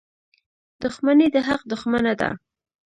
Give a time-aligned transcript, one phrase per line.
[0.81, 2.29] •دښمني د حق دښمنه ده.